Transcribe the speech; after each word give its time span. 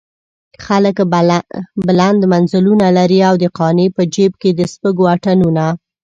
خلک 0.65 0.97
بلند 1.87 2.21
منزلونه 2.33 2.85
لري 2.97 3.19
او 3.29 3.33
د 3.43 3.45
قانع 3.57 3.87
په 3.95 4.03
جيب 4.13 4.31
کې 4.41 4.49
د 4.53 4.61
سپږو 4.73 5.03
اتڼونه. 5.13 5.65